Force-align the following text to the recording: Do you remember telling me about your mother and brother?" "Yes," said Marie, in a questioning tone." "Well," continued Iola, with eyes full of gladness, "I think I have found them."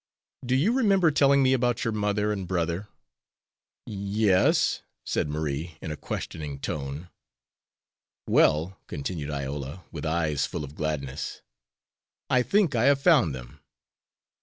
Do 0.43 0.55
you 0.55 0.71
remember 0.71 1.11
telling 1.11 1.43
me 1.43 1.53
about 1.53 1.83
your 1.83 1.91
mother 1.91 2.31
and 2.31 2.47
brother?" 2.47 2.87
"Yes," 3.85 4.81
said 5.05 5.29
Marie, 5.29 5.77
in 5.79 5.91
a 5.91 5.95
questioning 5.95 6.57
tone." 6.57 7.11
"Well," 8.25 8.79
continued 8.87 9.29
Iola, 9.29 9.83
with 9.91 10.07
eyes 10.07 10.47
full 10.47 10.63
of 10.63 10.73
gladness, 10.73 11.43
"I 12.31 12.41
think 12.41 12.73
I 12.73 12.85
have 12.85 12.99
found 12.99 13.35
them." 13.35 13.59